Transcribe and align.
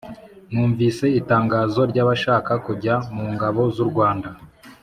Numvise 0.51 1.05
itangazo 1.19 1.81
ryabashaka 1.91 2.51
kujya 2.65 2.95
mungabo 3.15 3.61
zurwanda 3.75 4.29